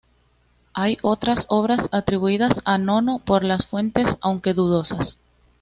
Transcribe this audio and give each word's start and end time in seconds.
Hay 0.73 0.97
otras 1.03 1.45
obras 1.47 1.87
atribuidas 1.91 2.63
a 2.65 2.79
Nono 2.79 3.19
por 3.23 3.43
las 3.43 3.67
fuentes, 3.67 4.17
aunque 4.21 4.55
dudosas. 4.55 5.19